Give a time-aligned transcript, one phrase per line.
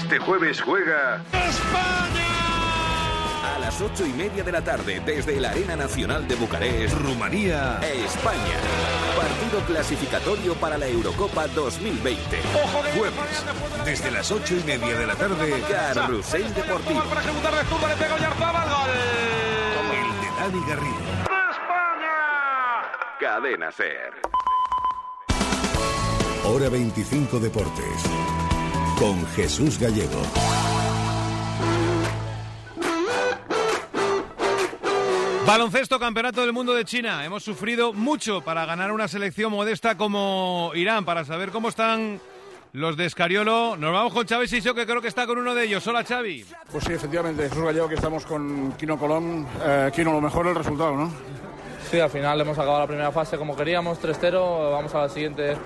[0.00, 2.26] Este jueves juega ¡España!
[3.54, 7.78] A las ocho y media de la tarde, desde la Arena Nacional de Bucarest, Rumanía.
[7.82, 8.56] España.
[9.14, 12.38] Partido clasificatorio para la Eurocopa 2020.
[12.64, 13.44] Ojo que jueves,
[13.84, 17.02] desde las ocho y media de la tarde, Carrusel Deportivo.
[17.02, 18.90] Para ejecutar de zurda, le pega Oyarzabal, gol.
[19.92, 20.96] el de Dani Garrido.
[23.20, 24.14] Cadena Ser.
[26.44, 28.49] Hora 25 Deportes.
[29.00, 30.20] Con Jesús Gallego.
[35.46, 37.24] Baloncesto Campeonato del Mundo de China.
[37.24, 42.20] Hemos sufrido mucho para ganar una selección modesta como Irán, para saber cómo están
[42.74, 43.74] los de Escariolo.
[43.78, 45.86] Nos vamos con Xavi Siso, que creo que está con uno de ellos.
[45.86, 46.44] Hola, Xavi.
[46.70, 49.46] Pues sí, efectivamente, Jesús Gallego, que estamos con Kino Colón.
[49.64, 51.10] Eh, Kino, lo mejor el resultado, ¿no?
[51.90, 54.72] Sí, al final hemos acabado la primera fase como queríamos, 3-0.
[54.72, 55.56] Vamos a la siguiente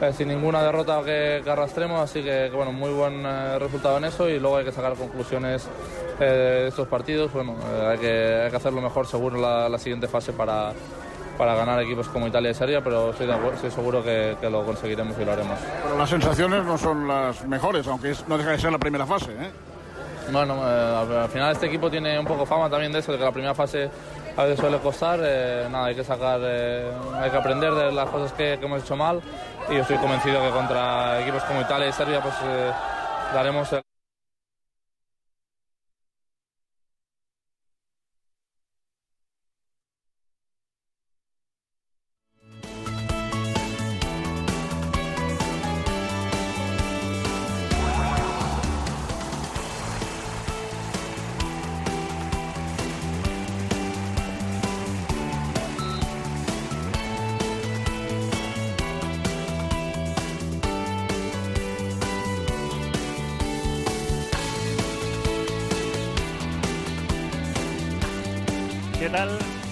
[0.00, 4.04] eh, sin ninguna derrota que, que arrastremos, así que, bueno, muy buen eh, resultado en
[4.04, 5.68] eso y luego hay que sacar conclusiones
[6.18, 7.32] eh, de estos partidos.
[7.32, 7.56] Bueno,
[7.88, 10.72] hay, que, hay que hacerlo mejor seguro la, la siguiente fase para,
[11.38, 15.24] para ganar equipos como Italia y Serbia, pero estoy, seguro que, que lo conseguiremos y
[15.24, 15.58] lo haremos.
[15.82, 19.06] Pero las sensaciones no son las mejores, aunque es- no deja de ser la primera
[19.06, 19.50] fase, ¿eh?
[20.32, 23.24] Bueno, eh, al final este equipo tiene un poco fama también de eso, de que
[23.24, 23.90] la primera fase
[24.36, 25.20] a veces suele costar.
[25.22, 28.82] eh, nada, hay que sacar, eh, hay que aprender de las cosas que, que hemos
[28.82, 29.20] hecho mal
[29.68, 32.72] y yo estoy convencido que contra equipos como Italia y Serbia pues eh,
[33.34, 33.82] daremos el-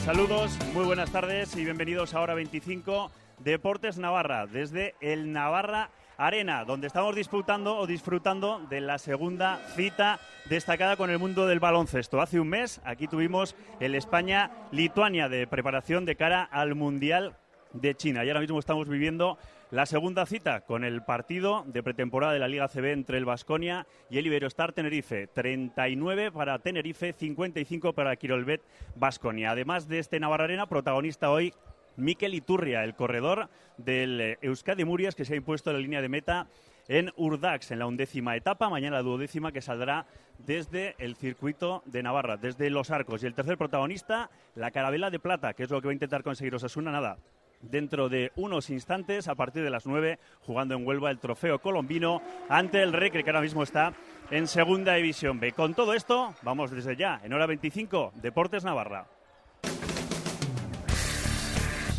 [0.04, 6.64] Saludos, muy buenas tardes y bienvenidos a Hora 25 Deportes Navarra, desde el Navarra Arena,
[6.64, 12.20] donde estamos disputando o disfrutando de la segunda cita destacada con el mundo del baloncesto.
[12.20, 17.36] Hace un mes aquí tuvimos el España-Lituania de preparación de cara al Mundial
[17.74, 19.38] de China y ahora mismo estamos viviendo
[19.70, 23.86] la segunda cita con el partido de pretemporada de la Liga CB entre el Vasconia
[24.08, 25.26] y el Iberostar Tenerife.
[25.26, 28.62] 39 para Tenerife, 55 para Quirolbet
[28.96, 29.50] Vasconia.
[29.50, 31.52] Además de este Navarra Arena, protagonista hoy
[31.96, 36.00] Miquel Iturria, el corredor del eh, Euskadi Murias, que se ha impuesto en la línea
[36.00, 36.46] de meta
[36.86, 38.70] en Urdax, en la undécima etapa.
[38.70, 40.06] Mañana la duodécima que saldrá
[40.38, 43.22] desde el circuito de Navarra, desde Los Arcos.
[43.22, 46.22] Y el tercer protagonista, la Carabela de Plata, que es lo que va a intentar
[46.22, 46.90] conseguir Osasuna.
[46.90, 47.18] Nada,
[47.60, 52.22] dentro de unos instantes, a partir de las 9, jugando en Huelva el trofeo colombino
[52.48, 53.92] ante el Recre, que ahora mismo está
[54.30, 55.52] en Segunda División B.
[55.52, 59.06] Con todo esto, vamos desde ya, en hora 25, Deportes Navarra.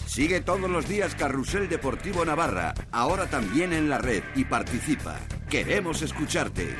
[0.05, 5.17] Sigue todos los días Carrusel Deportivo Navarra, ahora también en la red y participa.
[5.49, 6.75] Queremos escucharte.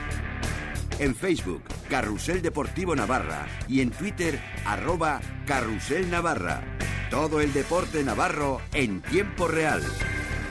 [1.00, 6.79] En Facebook, Carrusel Deportivo Navarra y en Twitter, arroba Carrusel Navarra.
[7.10, 9.82] Todo el deporte navarro en tiempo real.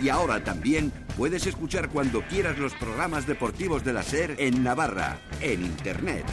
[0.02, 5.20] Y ahora también puedes escuchar cuando quieras los programas deportivos de la SER en Navarra,
[5.40, 6.24] en Internet.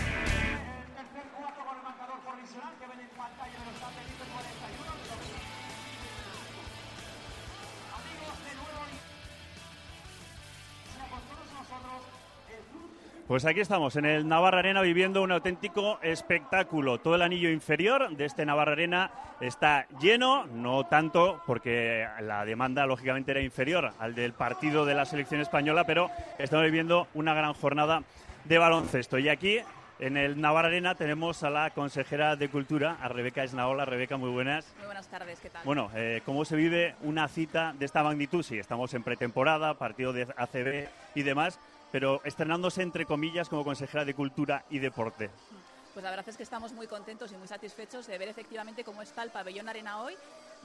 [13.28, 17.00] Pues aquí estamos, en el Navarra Arena, viviendo un auténtico espectáculo.
[17.00, 19.10] Todo el anillo inferior de este Navarra Arena
[19.42, 25.06] está lleno, no tanto porque la demanda lógicamente era inferior al del partido de la
[25.06, 28.04] selección española, pero estamos viviendo una gran jornada
[28.44, 29.18] de baloncesto.
[29.18, 29.58] Y aquí,
[29.98, 33.86] en el Navarra Arena, tenemos a la consejera de Cultura, a Rebeca Esnaola.
[33.86, 34.72] Rebeca, muy buenas.
[34.78, 35.64] Muy buenas tardes, ¿qué tal?
[35.66, 38.44] Bueno, eh, ¿cómo se vive una cita de esta magnitud?
[38.44, 41.60] Sí, estamos en pretemporada, partido de ACB y demás,
[41.96, 45.30] pero estrenándose entre comillas como consejera de Cultura y Deporte.
[45.94, 49.02] Pues la verdad es que estamos muy contentos y muy satisfechos de ver efectivamente cómo
[49.02, 50.14] está el pabellón Arena hoy.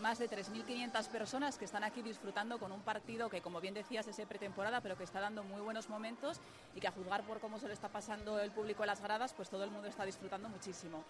[0.03, 4.09] Más de 3.500 personas que están aquí disfrutando con un partido que, como bien decías,
[4.09, 6.41] es de pretemporada, pero que está dando muy buenos momentos
[6.75, 9.33] y que a juzgar por cómo se le está pasando el público en las gradas,
[9.33, 11.05] pues todo el mundo está disfrutando muchísimo.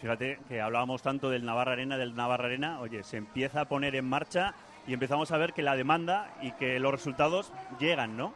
[0.00, 3.94] Fíjate que hablábamos tanto del Navarra Arena, del Navarra Arena, oye, se empieza a poner
[3.94, 4.52] en marcha
[4.88, 8.34] y empezamos a ver que la demanda y que los resultados llegan, ¿no?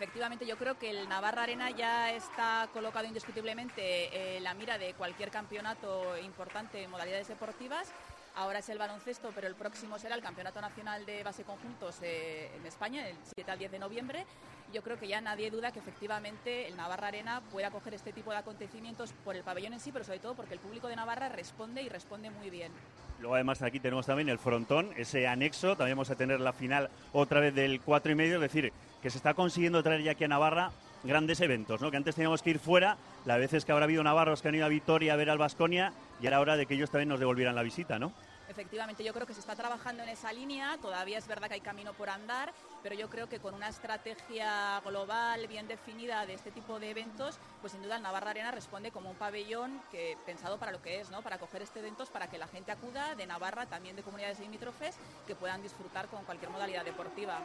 [0.00, 4.94] Efectivamente, yo creo que el Navarra Arena ya está colocado indiscutiblemente en la mira de
[4.94, 7.92] cualquier campeonato importante en modalidades deportivas.
[8.34, 12.50] Ahora es el baloncesto, pero el próximo será el Campeonato Nacional de Base Conjuntos eh,
[12.56, 14.24] en España, el 7 al 10 de noviembre.
[14.72, 18.30] Yo creo que ya nadie duda que efectivamente el Navarra Arena puede acoger este tipo
[18.30, 21.28] de acontecimientos por el pabellón en sí, pero sobre todo porque el público de Navarra
[21.28, 22.72] responde y responde muy bien.
[23.18, 26.88] Luego además aquí tenemos también el frontón, ese anexo, también vamos a tener la final
[27.12, 30.24] otra vez del 4 y medio, es decir, que se está consiguiendo traer ya aquí
[30.24, 30.70] a Navarra
[31.02, 31.90] grandes eventos, ¿no?
[31.90, 34.66] Que antes teníamos que ir fuera, la veces que habrá habido navarros que han ido
[34.66, 37.54] a Vitoria a ver al Vasconia y era hora de que ellos también nos devolvieran
[37.54, 38.12] la visita, ¿no?
[38.50, 41.60] Efectivamente, yo creo que se está trabajando en esa línea, todavía es verdad que hay
[41.60, 42.52] camino por andar,
[42.82, 47.38] pero yo creo que con una estrategia global bien definida de este tipo de eventos,
[47.60, 51.00] pues sin duda el Navarra Arena responde como un pabellón que pensado para lo que
[51.00, 51.22] es, ¿no?
[51.22, 54.96] Para coger este eventos para que la gente acuda de Navarra, también de comunidades limítrofes,
[55.28, 57.38] que puedan disfrutar con cualquier modalidad deportiva.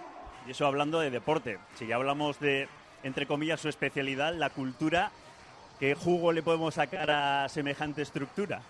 [0.48, 2.68] Y eso hablando de deporte, si ya hablamos de
[3.06, 5.12] entre comillas, su especialidad, la cultura.
[5.80, 8.62] ¿Qué jugo le podemos sacar a semejante estructura?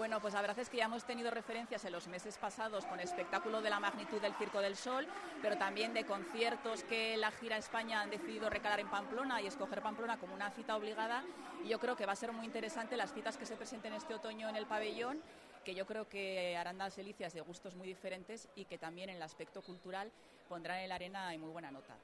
[0.00, 3.00] Bueno, pues la verdad es que ya hemos tenido referencias en los meses pasados con
[3.00, 5.06] espectáculo de la magnitud del Circo del Sol,
[5.42, 9.82] pero también de conciertos que la gira España han decidido recalar en Pamplona y escoger
[9.82, 11.22] Pamplona como una cita obligada.
[11.62, 14.14] Y yo creo que va a ser muy interesante las citas que se presenten este
[14.14, 15.20] otoño en el pabellón
[15.66, 19.16] que yo creo que harán las delicias de gustos muy diferentes y que también en
[19.16, 20.10] el aspecto cultural
[20.48, 21.94] pondrán en la arena en muy buena nota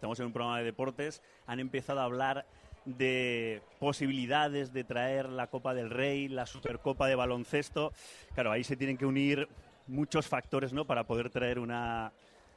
[0.00, 2.46] estamos en un programa de deportes, han empezado a hablar
[2.84, 7.92] de posibilidades de traer la Copa del Rey, la Supercopa de baloncesto.
[8.34, 9.48] Claro, ahí se tienen que unir
[9.86, 10.84] muchos factores ¿no?
[10.84, 12.12] para poder traer una,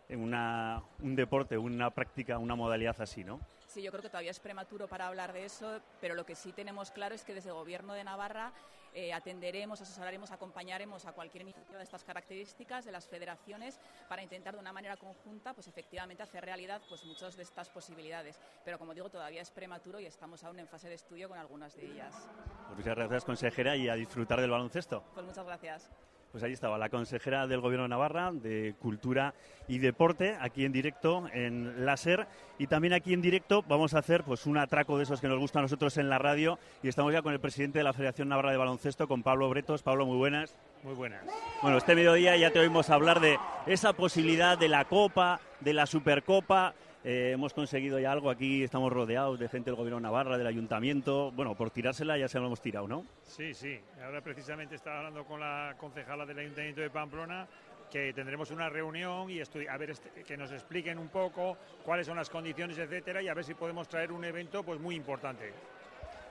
[0.10, 3.40] un deporte, una práctica, una modalidad así, ¿no?
[3.74, 6.52] Sí, yo creo que todavía es prematuro para hablar de eso, pero lo que sí
[6.52, 8.54] tenemos claro es que desde el Gobierno de Navarra
[8.94, 14.54] eh, atenderemos, asesoraremos, acompañaremos a cualquier iniciativa de estas características de las federaciones para intentar
[14.54, 18.40] de una manera conjunta, pues efectivamente hacer realidad pues muchas de estas posibilidades.
[18.64, 21.75] Pero como digo, todavía es prematuro y estamos aún en fase de estudio con algunas
[21.75, 22.14] de ellas.
[22.68, 25.04] Pues muchas gracias, consejera, y a disfrutar del baloncesto.
[25.16, 25.90] Pues muchas gracias.
[26.33, 29.35] Pues ahí estaba la consejera del Gobierno de Navarra de Cultura
[29.68, 32.25] y Deporte, aquí en directo en Láser.
[32.57, 35.38] Y también aquí en directo vamos a hacer pues un atraco de esos que nos
[35.38, 36.57] gusta a nosotros en la radio.
[36.81, 39.83] Y estamos ya con el presidente de la Federación Navarra de Baloncesto, con Pablo Bretos.
[39.83, 40.56] Pablo, muy buenas.
[40.81, 41.24] Muy buenas.
[41.62, 43.38] Bueno, este mediodía ya te oímos hablar de
[43.68, 46.74] esa posibilidad de la Copa, de la Supercopa.
[47.03, 50.47] Eh, hemos conseguido ya algo aquí, estamos rodeados de gente del Gobierno de Navarra, del
[50.47, 51.31] Ayuntamiento.
[51.31, 53.05] Bueno, por tirársela ya se lo hemos tirado, ¿no?
[53.23, 53.77] Sí, sí.
[54.03, 57.47] Ahora precisamente estaba hablando con la concejala del Ayuntamiento de Pamplona
[57.91, 62.15] que tendremos una reunión y a ver este, que nos expliquen un poco cuáles son
[62.15, 65.53] las condiciones, etcétera, y a ver si podemos traer un evento pues muy importante.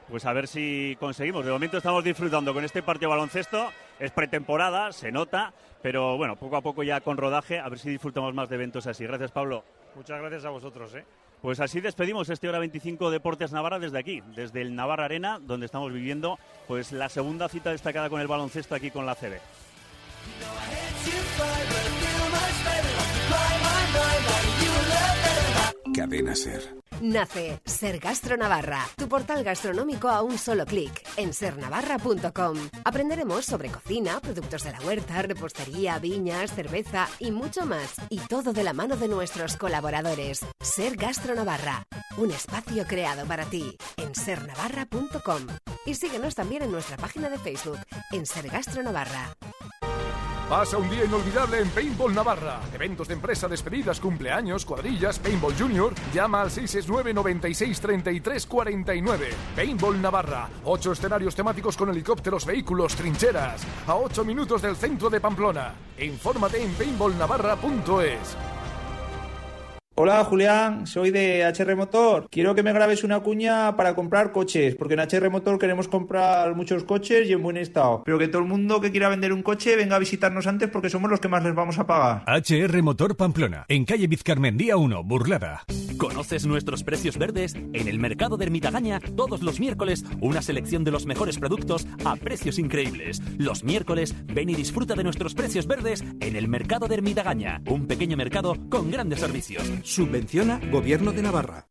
[0.08, 1.44] Pues a ver si conseguimos.
[1.44, 3.70] De momento estamos disfrutando con este partido baloncesto.
[4.00, 5.52] Es pretemporada, se nota,
[5.82, 8.86] pero bueno, poco a poco ya con rodaje, a ver si disfrutamos más de eventos
[8.88, 9.04] así.
[9.04, 9.64] Gracias, Pablo.
[9.94, 10.94] Muchas gracias a vosotros.
[10.94, 11.04] ¿eh?
[11.40, 15.66] Pues así despedimos este Hora 25 Deportes Navarra desde aquí, desde el Navarra Arena, donde
[15.66, 19.40] estamos viviendo pues la segunda cita destacada con el baloncesto aquí con la CB.
[25.94, 26.81] Cadena Ser.
[27.02, 32.56] Nace Ser Gastro Navarra, tu portal gastronómico a un solo clic en sernavarra.com.
[32.84, 37.96] Aprenderemos sobre cocina, productos de la huerta, repostería, viñas, cerveza y mucho más.
[38.08, 40.46] Y todo de la mano de nuestros colaboradores.
[40.60, 41.88] Ser Gastro Navarra,
[42.18, 45.48] un espacio creado para ti en sernavarra.com.
[45.84, 47.80] Y síguenos también en nuestra página de Facebook
[48.12, 49.36] en Ser Gastro Navarra.
[50.52, 52.60] Pasa un día inolvidable en Paintball Navarra.
[52.74, 55.94] Eventos de empresa, despedidas, cumpleaños, cuadrillas, Paintball Junior.
[56.12, 59.28] Llama al 669 96 33 49.
[59.56, 60.50] Paintball Navarra.
[60.66, 63.62] Ocho escenarios temáticos con helicópteros, vehículos, trincheras.
[63.86, 65.72] A ocho minutos del centro de Pamplona.
[65.98, 68.36] Infórmate en paintballnavarra.es.
[70.04, 72.26] Hola Julián, soy de HR Motor.
[72.28, 76.56] Quiero que me grabes una cuña para comprar coches, porque en HR Motor queremos comprar
[76.56, 78.02] muchos coches y en buen estado.
[78.04, 80.90] Pero que todo el mundo que quiera vender un coche venga a visitarnos antes porque
[80.90, 82.24] somos los que más les vamos a pagar.
[82.26, 85.62] HR Motor Pamplona, en calle Vizcarmendía 1, Burlada.
[85.98, 87.54] ¿Conoces nuestros precios verdes?
[87.54, 92.16] En el mercado de Ermitagaña, todos los miércoles, una selección de los mejores productos a
[92.16, 93.22] precios increíbles.
[93.38, 97.86] Los miércoles, ven y disfruta de nuestros precios verdes en el mercado de Ermitagaña, un
[97.86, 99.62] pequeño mercado con grandes servicios.
[99.92, 101.66] Subvenciona Gobierno de Navarra.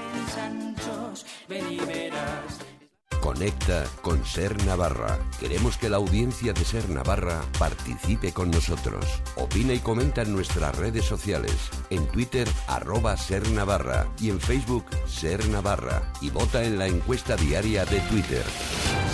[3.35, 5.19] Conecta con Ser Navarra.
[5.41, 9.05] Queremos que la audiencia de Ser Navarra participe con nosotros.
[9.35, 11.53] Opina y comenta en nuestras redes sociales.
[11.89, 14.07] En Twitter, arroba Ser Navarra.
[14.21, 16.13] Y en Facebook, Ser Navarra.
[16.21, 18.45] Y vota en la encuesta diaria de Twitter.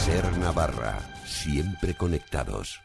[0.05, 0.99] Ser Navarra.
[1.25, 2.79] Siempre conectados.